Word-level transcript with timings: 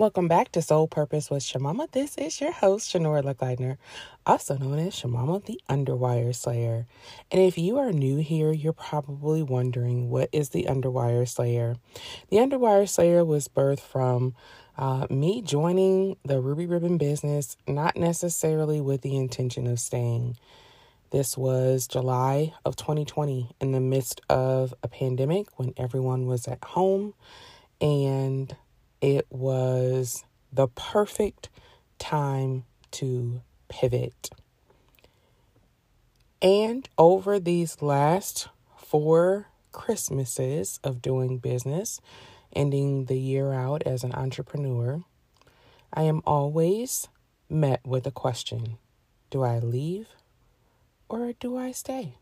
Welcome 0.00 0.28
back 0.28 0.50
to 0.52 0.62
Soul 0.62 0.88
Purpose 0.88 1.28
with 1.28 1.42
Shemama. 1.42 1.90
This 1.90 2.16
is 2.16 2.40
your 2.40 2.52
host, 2.52 2.90
Shenora 2.90 3.22
Lechleidner, 3.22 3.76
also 4.24 4.56
known 4.56 4.78
as 4.78 4.94
Shemama 4.94 5.44
the 5.44 5.60
Underwire 5.68 6.34
Slayer. 6.34 6.86
And 7.30 7.42
if 7.42 7.58
you 7.58 7.76
are 7.76 7.92
new 7.92 8.16
here, 8.16 8.50
you're 8.50 8.72
probably 8.72 9.42
wondering 9.42 10.08
what 10.08 10.30
is 10.32 10.48
the 10.48 10.64
Underwire 10.64 11.28
Slayer? 11.28 11.76
The 12.30 12.38
Underwire 12.38 12.88
Slayer 12.88 13.26
was 13.26 13.46
birthed 13.46 13.80
from 13.80 14.34
uh, 14.78 15.06
me 15.10 15.42
joining 15.42 16.16
the 16.24 16.40
Ruby 16.40 16.64
Ribbon 16.64 16.96
business, 16.96 17.58
not 17.68 17.94
necessarily 17.94 18.80
with 18.80 19.02
the 19.02 19.18
intention 19.18 19.66
of 19.66 19.78
staying. 19.78 20.38
This 21.10 21.36
was 21.36 21.86
July 21.86 22.54
of 22.64 22.74
2020 22.74 23.50
in 23.60 23.72
the 23.72 23.80
midst 23.80 24.22
of 24.30 24.72
a 24.82 24.88
pandemic 24.88 25.58
when 25.58 25.74
everyone 25.76 26.24
was 26.24 26.48
at 26.48 26.64
home 26.64 27.12
and 27.82 28.56
it 29.00 29.26
was 29.30 30.24
the 30.52 30.68
perfect 30.68 31.48
time 31.98 32.64
to 32.92 33.42
pivot. 33.68 34.30
And 36.42 36.88
over 36.96 37.38
these 37.38 37.82
last 37.82 38.48
four 38.76 39.48
Christmases 39.72 40.80
of 40.82 41.02
doing 41.02 41.38
business, 41.38 42.00
ending 42.54 43.04
the 43.04 43.18
year 43.18 43.52
out 43.52 43.82
as 43.84 44.02
an 44.02 44.12
entrepreneur, 44.12 45.02
I 45.92 46.02
am 46.02 46.22
always 46.26 47.08
met 47.48 47.80
with 47.84 48.06
a 48.06 48.10
question 48.10 48.78
Do 49.30 49.42
I 49.42 49.58
leave 49.58 50.08
or 51.08 51.32
do 51.34 51.56
I 51.56 51.72
stay? 51.72 52.19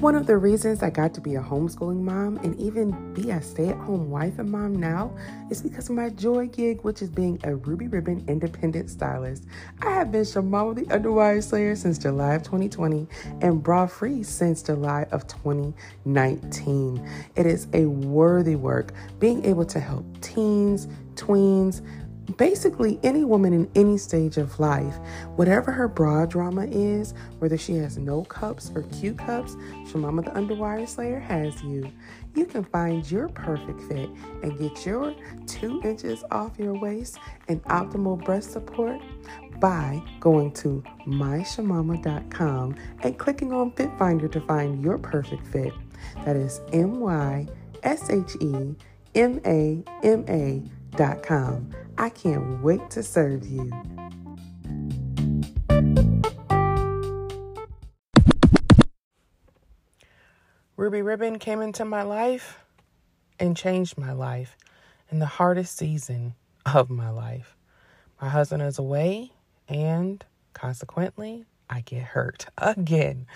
One 0.00 0.14
of 0.14 0.26
the 0.26 0.38
reasons 0.38 0.82
I 0.82 0.88
got 0.88 1.12
to 1.12 1.20
be 1.20 1.34
a 1.34 1.42
homeschooling 1.42 2.00
mom 2.00 2.38
and 2.38 2.58
even 2.58 3.12
be 3.12 3.32
a 3.32 3.42
stay 3.42 3.68
at 3.68 3.76
home 3.76 4.08
wife 4.08 4.38
and 4.38 4.50
mom 4.50 4.76
now 4.76 5.14
is 5.50 5.60
because 5.60 5.90
of 5.90 5.94
my 5.94 6.08
joy 6.08 6.46
gig, 6.46 6.80
which 6.84 7.02
is 7.02 7.10
being 7.10 7.38
a 7.44 7.54
Ruby 7.54 7.86
Ribbon 7.86 8.24
independent 8.26 8.88
stylist. 8.88 9.44
I 9.82 9.90
have 9.90 10.10
been 10.10 10.22
Shemama 10.22 10.74
the 10.74 10.86
Underwire 10.86 11.44
Slayer 11.44 11.76
since 11.76 11.98
July 11.98 12.32
of 12.32 12.42
2020 12.44 13.06
and 13.42 13.62
bra 13.62 13.86
free 13.86 14.22
since 14.22 14.62
July 14.62 15.06
of 15.12 15.26
2019. 15.26 17.06
It 17.36 17.44
is 17.44 17.68
a 17.74 17.84
worthy 17.84 18.56
work 18.56 18.94
being 19.18 19.44
able 19.44 19.66
to 19.66 19.80
help 19.80 20.06
teens, 20.22 20.88
tweens, 21.14 21.82
basically 22.36 22.98
any 23.02 23.24
woman 23.24 23.52
in 23.52 23.70
any 23.74 23.98
stage 23.98 24.36
of 24.36 24.58
life, 24.58 24.96
whatever 25.36 25.70
her 25.72 25.88
bra 25.88 26.26
drama 26.26 26.66
is, 26.66 27.14
whether 27.38 27.56
she 27.56 27.74
has 27.76 27.98
no 27.98 28.24
cups 28.24 28.70
or 28.74 28.82
Q 28.82 29.14
cups, 29.14 29.54
Shemama 29.86 30.24
the 30.24 30.30
Underwire 30.32 30.88
Slayer 30.88 31.20
has 31.20 31.62
you. 31.62 31.90
You 32.34 32.46
can 32.46 32.64
find 32.64 33.08
your 33.10 33.28
perfect 33.28 33.80
fit 33.82 34.08
and 34.42 34.58
get 34.58 34.86
your 34.86 35.14
two 35.46 35.80
inches 35.82 36.22
off 36.30 36.58
your 36.58 36.78
waist 36.78 37.18
and 37.48 37.62
optimal 37.64 38.22
breast 38.24 38.52
support 38.52 39.00
by 39.58 40.00
going 40.20 40.52
to 40.52 40.82
myshemama.com 41.06 42.76
and 43.02 43.18
clicking 43.18 43.52
on 43.52 43.72
Fit 43.72 43.90
Finder 43.98 44.28
to 44.28 44.40
find 44.42 44.82
your 44.82 44.98
perfect 44.98 45.46
fit. 45.48 45.72
That 46.24 46.36
is 46.36 46.60
M 46.72 47.00
Y 47.00 47.46
S 47.82 48.10
H 48.10 48.36
E 48.40 48.74
M 49.14 49.40
A 49.44 49.82
M 50.02 50.24
A 50.28 50.62
dot. 50.96 51.26
I 51.98 52.08
can't 52.08 52.62
wait 52.62 52.90
to 52.90 53.02
serve 53.02 53.46
you. 53.46 53.70
Ruby 60.76 61.02
Ribbon 61.02 61.38
came 61.38 61.60
into 61.60 61.84
my 61.84 62.02
life 62.02 62.58
and 63.38 63.56
changed 63.56 63.98
my 63.98 64.12
life 64.12 64.56
in 65.10 65.18
the 65.18 65.26
hardest 65.26 65.76
season 65.76 66.34
of 66.64 66.88
my 66.88 67.10
life. 67.10 67.56
My 68.20 68.28
husband 68.28 68.62
is 68.62 68.78
away, 68.78 69.32
and 69.68 70.24
consequently, 70.52 71.44
I 71.68 71.80
get 71.82 72.02
hurt 72.02 72.46
again. 72.58 73.26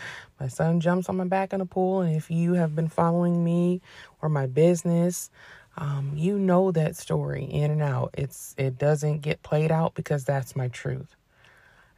My 0.40 0.48
son 0.48 0.80
jumps 0.80 1.08
on 1.08 1.16
my 1.16 1.24
back 1.24 1.52
in 1.52 1.60
the 1.60 1.66
pool, 1.66 2.00
and 2.00 2.16
if 2.16 2.30
you 2.30 2.54
have 2.54 2.74
been 2.74 2.88
following 2.88 3.44
me 3.44 3.80
or 4.20 4.28
my 4.28 4.46
business, 4.46 5.30
um, 5.78 6.12
you 6.16 6.38
know 6.38 6.72
that 6.72 6.96
story 6.96 7.44
in 7.44 7.70
and 7.70 7.82
out. 7.82 8.14
It's 8.18 8.54
it 8.58 8.78
doesn't 8.78 9.20
get 9.22 9.42
played 9.42 9.72
out 9.72 9.94
because 9.94 10.24
that's 10.24 10.56
my 10.56 10.68
truth. 10.68 11.08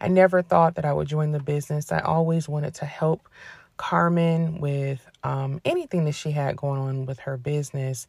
I 0.00 0.08
never 0.08 0.42
thought 0.42 0.76
that 0.76 0.86
I 0.86 0.94
would 0.94 1.08
join 1.08 1.32
the 1.32 1.40
business. 1.40 1.92
I 1.92 2.00
always 2.00 2.48
wanted 2.48 2.74
to 2.76 2.86
help 2.86 3.28
Carmen 3.78 4.60
with 4.60 5.06
um, 5.24 5.60
anything 5.64 6.06
that 6.06 6.14
she 6.14 6.32
had 6.32 6.56
going 6.56 6.80
on 6.80 7.06
with 7.06 7.20
her 7.20 7.38
business 7.38 8.06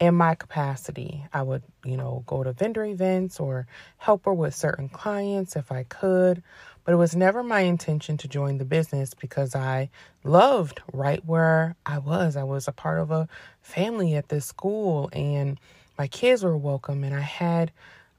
in 0.00 0.14
my 0.16 0.36
capacity. 0.36 1.26
I 1.32 1.42
would, 1.42 1.64
you 1.84 1.96
know, 1.96 2.24
go 2.26 2.44
to 2.44 2.52
vendor 2.52 2.84
events 2.84 3.40
or 3.40 3.68
help 3.98 4.26
her 4.26 4.34
with 4.34 4.54
certain 4.54 4.90
clients 4.90 5.56
if 5.56 5.72
I 5.72 5.84
could. 5.84 6.42
But 6.88 6.94
it 6.94 6.96
was 6.96 7.14
never 7.14 7.42
my 7.42 7.60
intention 7.60 8.16
to 8.16 8.28
join 8.28 8.56
the 8.56 8.64
business 8.64 9.12
because 9.12 9.54
I 9.54 9.90
loved 10.24 10.80
right 10.90 11.22
where 11.22 11.76
I 11.84 11.98
was. 11.98 12.34
I 12.34 12.44
was 12.44 12.66
a 12.66 12.72
part 12.72 12.98
of 12.98 13.10
a 13.10 13.28
family 13.60 14.14
at 14.14 14.30
this 14.30 14.46
school 14.46 15.10
and 15.12 15.60
my 15.98 16.06
kids 16.06 16.42
were 16.42 16.56
welcome 16.56 17.04
and 17.04 17.14
I 17.14 17.20
had 17.20 17.72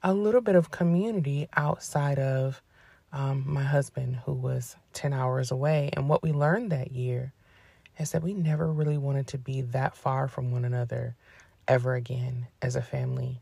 a 0.04 0.14
little 0.14 0.40
bit 0.40 0.54
of 0.54 0.70
community 0.70 1.48
outside 1.56 2.20
of 2.20 2.62
um, 3.12 3.42
my 3.44 3.64
husband 3.64 4.20
who 4.24 4.34
was 4.34 4.76
10 4.92 5.12
hours 5.12 5.50
away. 5.50 5.90
And 5.94 6.08
what 6.08 6.22
we 6.22 6.30
learned 6.30 6.70
that 6.70 6.92
year 6.92 7.32
is 7.98 8.12
that 8.12 8.22
we 8.22 8.34
never 8.34 8.72
really 8.72 8.98
wanted 8.98 9.26
to 9.26 9.38
be 9.38 9.62
that 9.62 9.96
far 9.96 10.28
from 10.28 10.52
one 10.52 10.64
another 10.64 11.16
ever 11.66 11.96
again 11.96 12.46
as 12.62 12.76
a 12.76 12.82
family. 12.82 13.40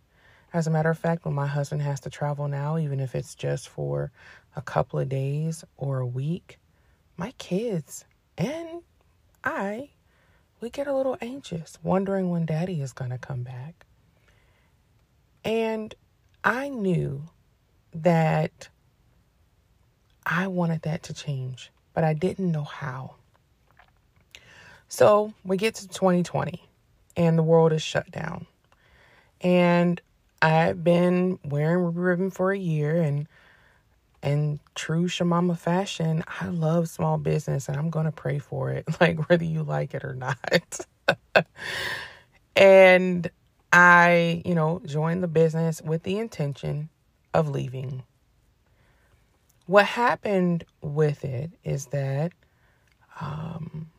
As 0.55 0.67
a 0.67 0.71
matter 0.71 0.89
of 0.89 0.99
fact, 0.99 1.27
when 1.27 1.35
my 1.35 1.47
husband 1.47 1.83
has 1.83 2.01
to 2.01 2.11
travel 2.11 2.49
now, 2.49 2.79
even 2.79 3.01
if 3.01 3.15
it's 3.15 3.35
just 3.35 3.69
for 3.69 4.11
a 4.59 4.63
couple 4.63 4.99
of 4.99 5.09
days 5.09 5.65
or 5.77 6.01
a 6.01 6.07
week, 6.07 6.59
my 7.17 7.31
kids 7.39 8.05
and 8.37 8.83
I, 9.45 9.91
we 10.61 10.69
get 10.69 10.89
a 10.89 10.95
little 10.95 11.17
anxious, 11.21 11.79
wondering 11.83 12.29
when 12.29 12.45
daddy 12.45 12.83
is 12.83 12.93
going 12.93 13.13
to 13.13 13.19
come 13.19 13.45
back. 13.45 13.87
And 15.45 15.95
I 16.43 16.69
knew 16.69 17.23
that 17.95 18.69
I 20.27 20.49
wanted 20.49 20.83
that 20.83 21.05
to 21.05 21.15
change, 21.15 21.71
but 21.95 22.03
I 22.03 22.15
didn't 22.15 22.51
know 22.51 22.65
how. 22.65 23.15
So 24.89 25.33
we 25.45 25.57
get 25.57 25.77
to 25.77 25.89
2020 25.89 26.61
and 27.17 27.39
the 27.39 27.43
world 27.45 27.73
is 27.73 27.83
shut 27.83 28.11
down. 28.11 28.47
And 29.41 30.01
I've 30.43 30.83
been 30.83 31.39
wearing 31.45 31.95
Ribbon 31.95 32.31
for 32.33 32.51
a 32.51 32.59
year 32.59 33.01
and 33.01 33.29
in 34.29 34.61
true 34.75 35.07
Shemama 35.07 35.59
fashion, 35.59 36.23
I 36.41 36.49
love 36.49 36.89
small 36.89 37.19
business 37.19 37.69
and 37.69 37.77
I'm 37.77 37.91
going 37.91 38.05
to 38.05 38.13
pray 38.13 38.39
for 38.39 38.71
it, 38.71 38.87
like 39.01 39.29
whether 39.29 39.45
you 39.45 39.63
like 39.63 39.95
it 39.95 40.05
or 40.05 40.15
not. 40.15 40.81
and 42.57 43.31
I, 43.73 44.43
you 44.45 44.55
know, 44.55 44.81
joined 44.85 45.23
the 45.23 45.29
business 45.29 45.81
with 45.83 46.03
the 46.03 46.19
intention 46.19 46.91
of 47.33 47.49
leaving. 47.49 48.03
What 49.67 49.87
happened 49.87 50.65
with 50.81 51.25
it 51.25 51.51
is 51.65 51.87
that 51.87 52.33
um, 53.21 53.91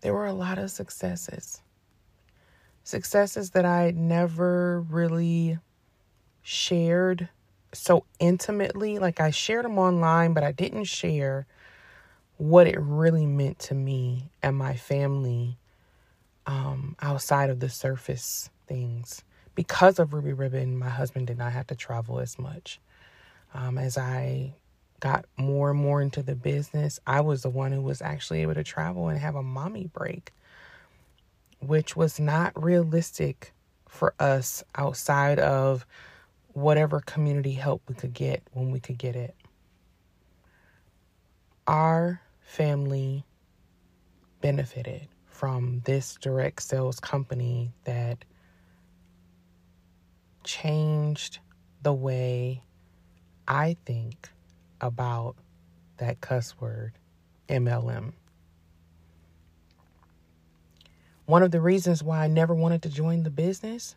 there 0.00 0.12
were 0.14 0.26
a 0.26 0.32
lot 0.32 0.58
of 0.58 0.70
successes. 0.70 1.62
Successes 2.84 3.50
that 3.50 3.64
I 3.64 3.92
never 3.92 4.80
really 4.80 5.58
shared 6.42 7.28
so 7.72 8.04
intimately. 8.18 8.98
Like 8.98 9.20
I 9.20 9.30
shared 9.30 9.64
them 9.64 9.78
online, 9.78 10.32
but 10.32 10.42
I 10.42 10.52
didn't 10.52 10.84
share 10.84 11.46
what 12.36 12.66
it 12.66 12.80
really 12.80 13.26
meant 13.26 13.58
to 13.58 13.74
me 13.74 14.30
and 14.42 14.56
my 14.56 14.74
family 14.74 15.58
um, 16.46 16.96
outside 17.00 17.50
of 17.50 17.60
the 17.60 17.68
surface 17.68 18.50
things. 18.66 19.22
Because 19.54 19.98
of 19.98 20.14
Ruby 20.14 20.32
Ribbon, 20.32 20.78
my 20.78 20.88
husband 20.88 21.26
did 21.26 21.38
not 21.38 21.52
have 21.52 21.66
to 21.68 21.74
travel 21.74 22.18
as 22.18 22.38
much. 22.38 22.80
Um, 23.52 23.78
as 23.78 23.98
I 23.98 24.54
got 25.00 25.26
more 25.36 25.70
and 25.70 25.78
more 25.78 26.00
into 26.00 26.22
the 26.22 26.34
business, 26.34 27.00
I 27.06 27.20
was 27.20 27.42
the 27.42 27.50
one 27.50 27.72
who 27.72 27.82
was 27.82 28.00
actually 28.00 28.42
able 28.42 28.54
to 28.54 28.64
travel 28.64 29.08
and 29.08 29.18
have 29.18 29.34
a 29.34 29.42
mommy 29.42 29.90
break, 29.92 30.32
which 31.60 31.96
was 31.96 32.20
not 32.20 32.62
realistic 32.62 33.52
for 33.88 34.14
us 34.18 34.62
outside 34.76 35.38
of 35.38 35.84
whatever 36.52 37.00
community 37.00 37.52
help 37.52 37.82
we 37.88 37.94
could 37.94 38.12
get 38.12 38.42
when 38.52 38.70
we 38.70 38.80
could 38.80 38.98
get 38.98 39.16
it. 39.16 39.34
Our 41.66 42.20
family 42.40 43.24
benefited 44.40 45.08
from 45.26 45.82
this 45.84 46.16
direct 46.20 46.62
sales 46.62 46.98
company 47.00 47.72
that 47.84 48.24
changed 50.44 51.38
the 51.82 51.92
way 51.92 52.62
I 53.46 53.76
think 53.84 54.28
about 54.80 55.36
that 55.98 56.20
cuss 56.20 56.58
word, 56.60 56.92
MLM. 57.48 58.12
one 61.30 61.44
of 61.44 61.52
the 61.52 61.60
reasons 61.60 62.02
why 62.02 62.24
I 62.24 62.26
never 62.26 62.56
wanted 62.56 62.82
to 62.82 62.88
join 62.88 63.22
the 63.22 63.30
business 63.30 63.94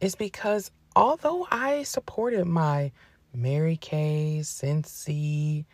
is 0.00 0.14
because 0.14 0.70
although 0.96 1.46
I 1.50 1.82
supported 1.82 2.46
my 2.46 2.92
Mary 3.34 3.76
Kay, 3.76 4.38
Scentsy, 4.42 5.64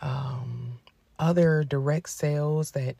um, 0.00 0.78
other 1.18 1.64
direct 1.64 2.08
sales 2.08 2.72
that 2.72 2.96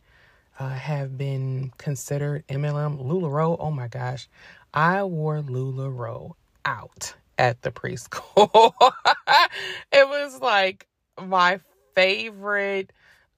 uh, 0.59 0.69
have 0.71 1.19
been 1.19 1.73
considered 1.79 2.47
MLM, 2.49 3.05
LuLaRoe, 3.05 3.57
oh 3.59 3.71
my 3.71 3.89
gosh, 3.89 4.29
I 4.73 5.03
wore 5.05 5.41
LuLaRoe 5.41 6.33
out 6.65 7.15
at 7.39 7.63
the 7.63 7.71
preschool. 7.71 8.73
it 9.93 10.09
was 10.09 10.41
like 10.41 10.87
my 11.23 11.61
favorite 11.95 12.93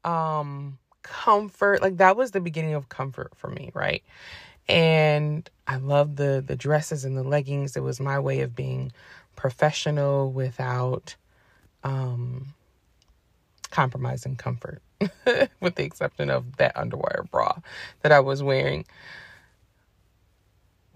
um 0.04 0.78
comfort 1.02 1.82
like 1.82 1.98
that 1.98 2.16
was 2.16 2.30
the 2.32 2.40
beginning 2.40 2.74
of 2.74 2.88
comfort 2.88 3.32
for 3.36 3.48
me 3.48 3.70
right 3.74 4.02
and 4.68 5.48
i 5.66 5.76
loved 5.76 6.16
the 6.16 6.42
the 6.46 6.56
dresses 6.56 7.04
and 7.04 7.16
the 7.16 7.22
leggings. 7.22 7.76
It 7.76 7.82
was 7.82 8.00
my 8.00 8.18
way 8.18 8.40
of 8.40 8.54
being 8.54 8.92
professional 9.36 10.32
without 10.32 11.16
um 11.84 12.54
compromising 13.70 14.36
comfort 14.36 14.80
with 15.60 15.74
the 15.74 15.84
exception 15.84 16.30
of 16.30 16.56
that 16.56 16.74
underwire 16.76 17.28
bra 17.30 17.58
that 18.02 18.12
i 18.12 18.20
was 18.20 18.42
wearing. 18.42 18.84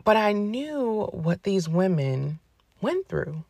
But 0.05 0.17
i 0.17 0.33
knew 0.33 1.09
what 1.13 1.43
these 1.43 1.69
women 1.69 2.39
went 2.81 3.09
through 3.09 3.45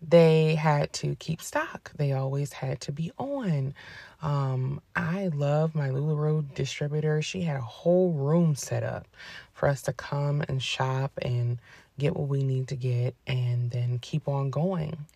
they 0.00 0.54
had 0.54 0.92
to 0.94 1.14
keep 1.16 1.40
stock. 1.40 1.92
They 1.96 2.12
always 2.12 2.52
had 2.52 2.80
to 2.82 2.92
be 2.92 3.12
on. 3.18 3.74
Um, 4.22 4.80
I 4.94 5.28
love 5.28 5.74
my 5.74 5.88
LuLaRoe 5.88 6.54
distributor. 6.54 7.22
She 7.22 7.42
had 7.42 7.56
a 7.56 7.62
whole 7.62 8.12
room 8.12 8.54
set 8.54 8.82
up 8.82 9.06
for 9.52 9.68
us 9.68 9.82
to 9.82 9.92
come 9.92 10.42
and 10.48 10.62
shop 10.62 11.12
and 11.22 11.58
get 11.98 12.14
what 12.14 12.28
we 12.28 12.42
need 12.42 12.68
to 12.68 12.76
get 12.76 13.14
and 13.26 13.70
then 13.70 13.98
keep 14.00 14.28
on 14.28 14.50
going. 14.50 15.06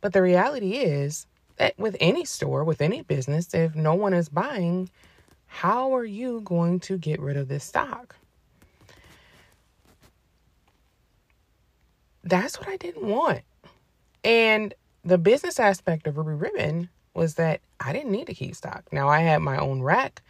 But 0.00 0.12
the 0.12 0.22
reality 0.22 0.74
is 0.76 1.26
that 1.56 1.78
with 1.78 1.96
any 2.00 2.24
store, 2.24 2.64
with 2.64 2.80
any 2.80 3.02
business, 3.02 3.52
if 3.52 3.74
no 3.74 3.94
one 3.94 4.14
is 4.14 4.28
buying, 4.28 4.90
how 5.46 5.94
are 5.94 6.04
you 6.04 6.40
going 6.42 6.80
to 6.80 6.96
get 6.96 7.20
rid 7.20 7.36
of 7.36 7.48
this 7.48 7.64
stock? 7.64 8.16
That's 12.22 12.58
what 12.58 12.68
I 12.68 12.76
didn't 12.76 13.04
want. 13.04 13.40
And 14.24 14.74
the 15.04 15.18
business 15.18 15.58
aspect 15.58 16.06
of 16.06 16.16
Ruby 16.16 16.34
Ribbon 16.34 16.88
was 17.14 17.34
that 17.34 17.60
I 17.80 17.92
didn't 17.92 18.12
need 18.12 18.26
to 18.28 18.34
keep 18.34 18.54
stock. 18.54 18.84
Now 18.92 19.08
I 19.08 19.20
had 19.20 19.38
my 19.38 19.58
own 19.58 19.82
rack 19.82 20.22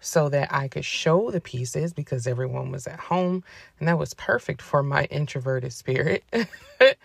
so 0.00 0.28
that 0.28 0.52
I 0.52 0.68
could 0.68 0.84
show 0.84 1.30
the 1.30 1.40
pieces 1.40 1.92
because 1.92 2.26
everyone 2.26 2.70
was 2.70 2.86
at 2.86 3.00
home 3.00 3.42
and 3.78 3.88
that 3.88 3.98
was 3.98 4.14
perfect 4.14 4.60
for 4.60 4.82
my 4.82 5.04
introverted 5.04 5.72
spirit. 5.72 6.24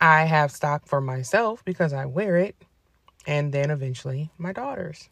I 0.00 0.24
have 0.24 0.52
stock 0.52 0.86
for 0.86 1.00
myself 1.00 1.64
because 1.64 1.92
I 1.92 2.06
wear 2.06 2.36
it 2.36 2.54
and 3.26 3.52
then 3.52 3.70
eventually 3.70 4.30
my 4.38 4.52
daughters. 4.52 5.08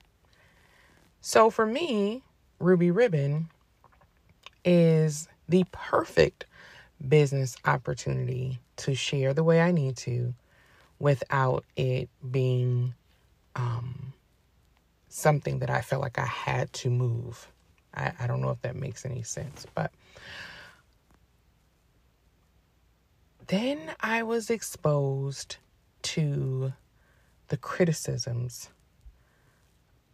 So 1.21 1.51
for 1.51 1.67
me, 1.67 2.23
Ruby 2.59 2.91
Ribbon 2.91 3.49
is 4.65 5.29
the 5.49 5.65
perfect 5.73 6.47
business 7.07 7.57
opportunity 7.65 8.61
to 8.77 8.95
share 8.95 9.35
the 9.35 9.45
way 9.45 9.61
I 9.61 9.71
need 9.71 9.97
to 9.99 10.35
without 10.99 11.65
it 11.77 12.09
being 12.31 12.95
um, 13.57 14.13
something 15.09 15.61
that 15.61 15.71
I 15.71 15.81
felt 15.81 16.03
like 16.03 16.19
I 16.19 16.27
had 16.27 16.73
to 16.75 16.91
move. 16.91 17.49
I, 17.95 18.13
I 18.21 18.27
don't 18.27 18.41
know 18.41 18.51
if 18.51 18.63
that 18.63 18.77
makes 18.77 19.05
any 19.05 19.23
sense, 19.23 19.67
but 19.75 19.93
then 23.47 23.95
I 24.01 24.23
was 24.23 24.51
exposed 24.51 25.57
to 26.03 26.73
the 27.49 27.57
criticisms 27.57 28.71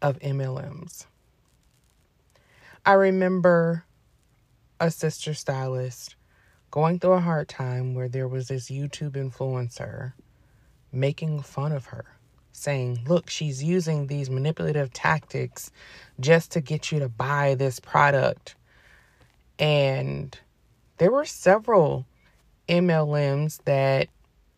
of 0.02 0.18
MLMs. 0.20 1.06
I 2.84 2.92
remember 2.94 3.84
a 4.80 4.90
sister 4.90 5.34
stylist 5.34 6.16
going 6.70 6.98
through 6.98 7.12
a 7.12 7.20
hard 7.20 7.48
time 7.48 7.94
where 7.94 8.08
there 8.08 8.28
was 8.28 8.48
this 8.48 8.70
YouTube 8.70 9.12
influencer 9.12 10.12
making 10.92 11.42
fun 11.42 11.72
of 11.72 11.86
her, 11.86 12.04
saying, 12.52 13.00
Look, 13.06 13.30
she's 13.30 13.62
using 13.62 14.06
these 14.06 14.30
manipulative 14.30 14.92
tactics 14.92 15.70
just 16.18 16.52
to 16.52 16.60
get 16.60 16.92
you 16.92 16.98
to 17.00 17.08
buy 17.08 17.54
this 17.54 17.80
product. 17.80 18.54
And 19.58 20.38
there 20.98 21.10
were 21.10 21.24
several 21.24 22.06
MLMs 22.68 23.62
that 23.64 24.08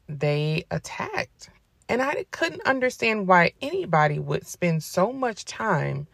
they 0.09 0.65
attacked. 0.71 1.51
And 1.89 2.03
I 2.03 2.27
couldn't 2.31 2.67
understand 2.67 3.27
why 3.27 3.53
anybody 3.61 4.19
would 4.19 4.47
spend 4.47 4.83
so 4.83 5.13
much 5.13 5.45
time 5.45 6.07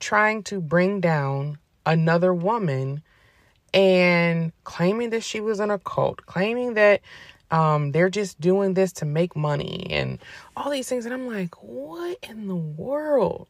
trying 0.00 0.42
to 0.44 0.60
bring 0.60 1.00
down 1.00 1.58
another 1.84 2.34
woman 2.34 3.02
and 3.74 4.52
claiming 4.64 5.10
that 5.10 5.22
she 5.22 5.40
was 5.40 5.60
in 5.60 5.70
a 5.70 5.78
cult, 5.78 6.24
claiming 6.26 6.74
that 6.74 7.00
um, 7.50 7.92
they're 7.92 8.10
just 8.10 8.40
doing 8.40 8.74
this 8.74 8.92
to 8.92 9.04
make 9.04 9.36
money 9.36 9.86
and 9.90 10.18
all 10.56 10.70
these 10.70 10.88
things. 10.88 11.04
And 11.04 11.14
I'm 11.14 11.26
like, 11.26 11.54
what 11.62 12.18
in 12.22 12.48
the 12.48 12.56
world? 12.56 13.48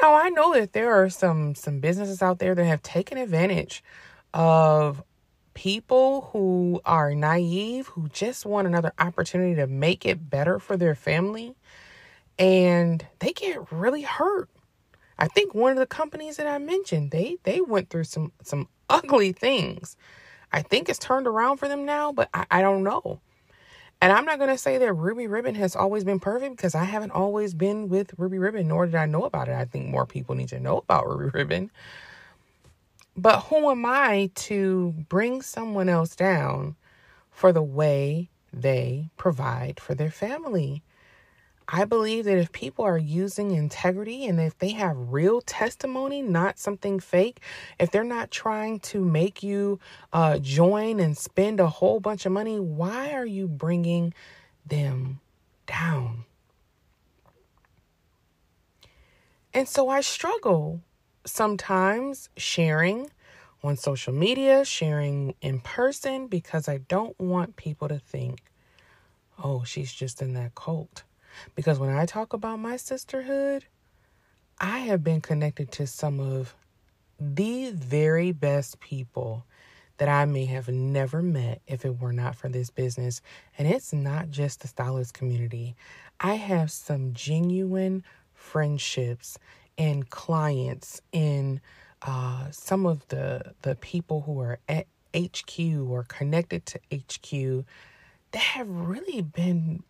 Now 0.00 0.14
I 0.14 0.28
know 0.28 0.54
that 0.54 0.72
there 0.72 0.92
are 0.92 1.10
some 1.10 1.54
some 1.54 1.80
businesses 1.80 2.22
out 2.22 2.38
there 2.38 2.54
that 2.54 2.64
have 2.64 2.82
taken 2.82 3.18
advantage 3.18 3.82
of 4.32 5.02
people 5.54 6.30
who 6.32 6.80
are 6.84 7.14
naive, 7.14 7.88
who 7.88 8.08
just 8.08 8.46
want 8.46 8.68
another 8.68 8.92
opportunity 8.98 9.56
to 9.56 9.66
make 9.66 10.06
it 10.06 10.30
better 10.30 10.60
for 10.60 10.76
their 10.76 10.94
family, 10.94 11.56
and 12.38 13.04
they 13.18 13.32
get 13.32 13.72
really 13.72 14.02
hurt. 14.02 14.48
I 15.18 15.28
think 15.28 15.54
one 15.54 15.72
of 15.72 15.78
the 15.78 15.86
companies 15.86 16.36
that 16.36 16.46
I 16.46 16.58
mentioned, 16.58 17.10
they 17.10 17.38
they 17.44 17.60
went 17.60 17.90
through 17.90 18.04
some 18.04 18.32
some 18.42 18.68
ugly 18.88 19.32
things. 19.32 19.96
I 20.52 20.62
think 20.62 20.88
it's 20.88 20.98
turned 20.98 21.26
around 21.26 21.58
for 21.58 21.68
them 21.68 21.84
now, 21.84 22.12
but 22.12 22.28
I, 22.32 22.46
I 22.50 22.62
don't 22.62 22.82
know. 22.84 23.20
And 24.00 24.12
I'm 24.12 24.24
not 24.24 24.38
going 24.38 24.50
to 24.50 24.58
say 24.58 24.78
that 24.78 24.92
Ruby 24.92 25.26
Ribbon 25.26 25.56
has 25.56 25.74
always 25.74 26.04
been 26.04 26.20
perfect 26.20 26.56
because 26.56 26.74
I 26.76 26.84
haven't 26.84 27.10
always 27.10 27.52
been 27.52 27.88
with 27.88 28.14
Ruby 28.16 28.38
Ribbon, 28.38 28.68
nor 28.68 28.86
did 28.86 28.94
I 28.94 29.06
know 29.06 29.24
about 29.24 29.48
it. 29.48 29.54
I 29.54 29.64
think 29.64 29.88
more 29.88 30.06
people 30.06 30.36
need 30.36 30.48
to 30.50 30.60
know 30.60 30.78
about 30.78 31.08
Ruby 31.18 31.30
Ribbon. 31.34 31.70
But 33.16 33.40
who 33.40 33.70
am 33.70 33.84
I 33.84 34.30
to 34.36 34.94
bring 35.08 35.42
someone 35.42 35.88
else 35.88 36.14
down 36.14 36.76
for 37.30 37.52
the 37.52 37.62
way 37.62 38.30
they 38.52 39.10
provide 39.16 39.80
for 39.80 39.94
their 39.96 40.10
family? 40.12 40.84
I 41.70 41.84
believe 41.84 42.24
that 42.24 42.38
if 42.38 42.50
people 42.50 42.86
are 42.86 42.96
using 42.96 43.50
integrity 43.50 44.24
and 44.24 44.40
if 44.40 44.56
they 44.56 44.70
have 44.70 45.12
real 45.12 45.42
testimony, 45.42 46.22
not 46.22 46.58
something 46.58 46.98
fake, 46.98 47.40
if 47.78 47.90
they're 47.90 48.04
not 48.04 48.30
trying 48.30 48.80
to 48.80 49.04
make 49.04 49.42
you 49.42 49.78
uh, 50.10 50.38
join 50.38 50.98
and 50.98 51.16
spend 51.16 51.60
a 51.60 51.68
whole 51.68 52.00
bunch 52.00 52.24
of 52.24 52.32
money, 52.32 52.58
why 52.58 53.12
are 53.12 53.26
you 53.26 53.46
bringing 53.46 54.14
them 54.64 55.20
down? 55.66 56.24
And 59.52 59.68
so 59.68 59.90
I 59.90 60.00
struggle 60.00 60.80
sometimes 61.26 62.30
sharing 62.38 63.10
on 63.62 63.76
social 63.76 64.14
media, 64.14 64.64
sharing 64.64 65.34
in 65.42 65.60
person, 65.60 66.28
because 66.28 66.66
I 66.66 66.78
don't 66.78 67.18
want 67.20 67.56
people 67.56 67.88
to 67.88 67.98
think, 67.98 68.40
oh, 69.42 69.64
she's 69.64 69.92
just 69.92 70.22
in 70.22 70.32
that 70.32 70.54
cult. 70.54 71.02
Because 71.54 71.78
when 71.78 71.90
I 71.90 72.06
talk 72.06 72.32
about 72.32 72.58
my 72.58 72.76
sisterhood, 72.76 73.64
I 74.60 74.80
have 74.80 75.04
been 75.04 75.20
connected 75.20 75.70
to 75.72 75.86
some 75.86 76.20
of 76.20 76.54
the 77.20 77.70
very 77.72 78.32
best 78.32 78.80
people 78.80 79.44
that 79.98 80.08
I 80.08 80.24
may 80.24 80.44
have 80.46 80.68
never 80.68 81.22
met 81.22 81.60
if 81.66 81.84
it 81.84 82.00
were 82.00 82.12
not 82.12 82.36
for 82.36 82.48
this 82.48 82.70
business. 82.70 83.20
And 83.56 83.68
it's 83.68 83.92
not 83.92 84.30
just 84.30 84.60
the 84.60 84.68
stylist 84.68 85.14
community. 85.14 85.76
I 86.20 86.34
have 86.34 86.70
some 86.70 87.12
genuine 87.12 88.04
friendships 88.32 89.38
and 89.76 90.08
clients 90.08 91.00
in 91.12 91.60
uh, 92.02 92.50
some 92.50 92.86
of 92.86 93.06
the 93.08 93.54
the 93.62 93.74
people 93.76 94.22
who 94.22 94.40
are 94.40 94.58
at 94.68 94.86
HQ 95.14 95.58
or 95.88 96.04
connected 96.04 96.64
to 96.66 96.80
HQ 96.92 97.64
that 98.32 98.38
have 98.42 98.68
really 98.68 99.22
been 99.22 99.82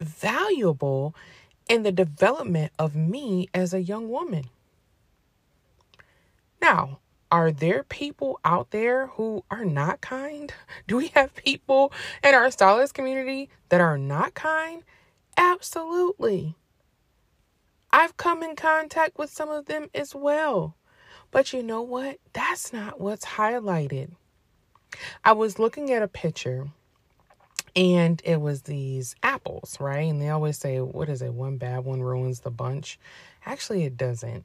valuable 0.00 1.14
in 1.68 1.82
the 1.82 1.92
development 1.92 2.72
of 2.78 2.96
me 2.96 3.48
as 3.52 3.74
a 3.74 3.82
young 3.82 4.08
woman. 4.08 4.44
Now, 6.60 6.98
are 7.30 7.52
there 7.52 7.82
people 7.82 8.40
out 8.44 8.70
there 8.70 9.08
who 9.08 9.44
are 9.50 9.64
not 9.64 10.00
kind? 10.00 10.52
Do 10.86 10.96
we 10.96 11.08
have 11.08 11.34
people 11.34 11.92
in 12.24 12.34
our 12.34 12.50
stylist 12.50 12.94
community 12.94 13.50
that 13.68 13.80
are 13.80 13.98
not 13.98 14.34
kind? 14.34 14.82
Absolutely. 15.36 16.56
I've 17.90 18.16
come 18.16 18.42
in 18.42 18.56
contact 18.56 19.18
with 19.18 19.30
some 19.30 19.50
of 19.50 19.66
them 19.66 19.88
as 19.94 20.14
well. 20.14 20.74
But 21.30 21.52
you 21.52 21.62
know 21.62 21.82
what? 21.82 22.18
That's 22.32 22.72
not 22.72 23.00
what's 23.00 23.24
highlighted. 23.24 24.12
I 25.24 25.32
was 25.32 25.58
looking 25.58 25.92
at 25.92 26.02
a 26.02 26.08
picture 26.08 26.68
and 27.76 28.20
it 28.24 28.40
was 28.40 28.62
these 28.62 29.14
apples, 29.22 29.76
right? 29.80 30.08
And 30.08 30.20
they 30.20 30.28
always 30.30 30.58
say, 30.58 30.80
what 30.80 31.08
is 31.08 31.22
it? 31.22 31.32
One 31.32 31.56
bad 31.56 31.84
one 31.84 32.02
ruins 32.02 32.40
the 32.40 32.50
bunch. 32.50 32.98
Actually, 33.46 33.84
it 33.84 33.96
doesn't. 33.96 34.44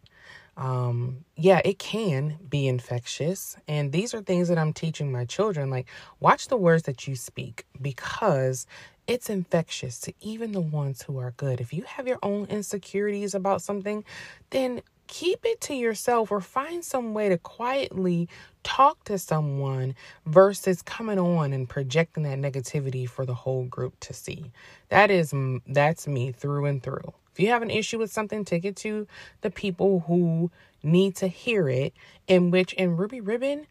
Um, 0.56 1.25
yeah, 1.36 1.62
it 1.65 1.80
can 1.80 2.38
be 2.48 2.68
infectious. 2.68 3.58
And 3.68 3.92
these 3.92 4.13
are 4.13 4.22
things 4.22 4.50
that 4.50 4.58
I'm 4.58 4.74
teaching 4.74 5.12
my 5.12 5.25
children. 5.25 5.70
Like, 5.70 5.88
watch 6.20 6.48
the 6.48 6.58
words 6.58 6.84
that 6.84 7.08
you 7.08 7.15
speak 7.15 7.65
because 7.82 8.68
it's 9.08 9.30
infectious 9.30 10.00
to 10.01 10.13
even 10.22 10.51
the 10.51 10.62
ones 10.62 11.01
who 11.01 11.18
are 11.18 11.32
good. 11.32 11.60
If 11.60 11.74
you 11.74 11.84
have 11.84 12.08
your 12.08 12.20
own 12.24 12.46
insecurities 12.46 13.36
about 13.36 13.62
something, 13.62 14.06
then 14.51 14.82
keep 15.08 15.46
it 15.46 15.62
to 15.62 15.74
yourself 15.74 16.32
or 16.32 16.42
find 16.42 16.84
some 16.84 17.14
way 17.14 17.30
to 17.30 17.38
quietly 17.38 18.30
talk 18.64 19.04
to 19.06 19.18
someone 19.18 19.96
versus 20.26 20.82
coming 20.82 21.20
on 21.20 21.54
and 21.54 21.68
projecting 21.70 22.24
that 22.24 22.40
negativity 22.40 23.08
for 23.08 23.26
the 23.26 23.34
whole 23.34 23.66
group 23.66 24.00
to 24.00 24.14
see. 24.14 24.52
That 24.90 25.12
is 25.12 25.34
that's 25.68 26.08
me 26.08 26.32
through 26.32 26.66
and 26.66 26.82
through. 26.82 27.14
If 27.32 27.40
you 27.40 27.50
have 27.50 27.62
an 27.64 27.72
issue 27.72 27.98
with 27.98 28.12
something, 28.12 28.46
take 28.46 28.64
it 28.64 28.76
to 28.78 29.08
the 29.42 29.50
people 29.50 30.02
who 30.08 30.52
need 30.84 31.16
to 31.18 31.28
hear 31.28 31.68
it, 31.68 31.94
in 32.28 32.52
which 32.52 32.74
in 32.74 32.96
Ruby 32.96 33.22
Ribbon, 33.22 33.66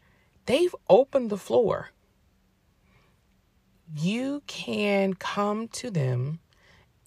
they've 0.46 0.74
opened 0.90 1.30
the 1.30 1.36
floor. 1.36 1.90
You 3.94 4.42
can 4.46 5.14
come 5.14 5.68
to 5.68 5.90
them 5.90 6.40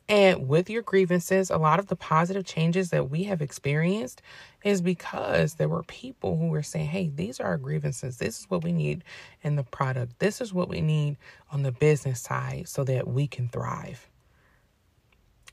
and 0.07 0.47
with 0.47 0.69
your 0.69 0.83
grievances, 0.83 1.49
a 1.49 1.57
lot 1.57 1.79
of 1.79 1.87
the 1.87 1.95
positive 1.95 2.45
changes 2.45 2.91
that 2.91 3.09
we 3.09 3.23
have 3.23 3.41
experienced 3.41 4.21
is 4.63 4.81
because 4.81 5.55
there 5.55 5.69
were 5.69 5.83
people 5.83 6.37
who 6.37 6.47
were 6.47 6.61
saying, 6.61 6.87
hey, 6.87 7.09
these 7.09 7.39
are 7.39 7.47
our 7.47 7.57
grievances. 7.57 8.17
This 8.17 8.39
is 8.39 8.49
what 8.49 8.63
we 8.63 8.71
need 8.71 9.03
in 9.41 9.55
the 9.55 9.63
product. 9.63 10.19
This 10.19 10.41
is 10.41 10.53
what 10.53 10.69
we 10.69 10.81
need 10.81 11.17
on 11.51 11.63
the 11.63 11.71
business 11.71 12.21
side 12.21 12.67
so 12.67 12.83
that 12.83 13.07
we 13.07 13.25
can 13.27 13.49
thrive. 13.49 14.07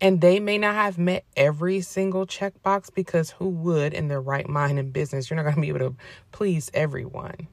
And 0.03 0.21
they 0.21 0.41
may 0.41 0.59
not 0.59 0.75
have 0.75 0.99
met 0.99 1.25
every 1.37 1.81
single 1.81 2.27
checkbox 2.27 2.93
because 2.93 3.31
who 3.31 3.49
would 3.49 3.95
in 3.95 4.09
their 4.09 4.21
right 4.21 4.49
mind 4.49 4.79
in 4.79 4.91
business? 4.91 5.31
You're 5.31 5.37
not 5.37 5.45
going 5.45 5.55
to 5.55 5.61
be 5.61 5.69
able 5.69 5.79
to 5.79 5.97
please 6.33 6.71
everyone. 6.75 7.47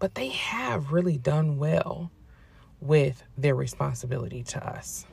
But 0.00 0.14
they 0.14 0.28
have 0.28 0.92
really 0.92 1.18
done 1.18 1.58
well 1.58 2.10
with 2.80 3.22
their 3.36 3.54
responsibility 3.54 4.42
to 4.44 4.66
us. 4.66 5.04